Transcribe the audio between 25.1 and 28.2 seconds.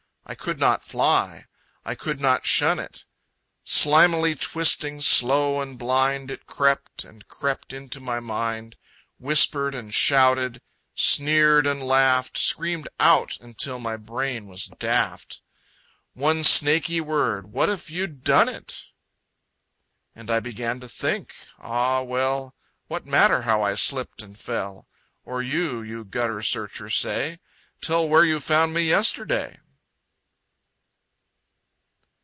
Or you, you gutter searcher say! Tell